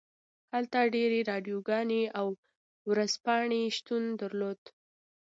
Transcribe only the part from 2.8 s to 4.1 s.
ورځپاڼې شتون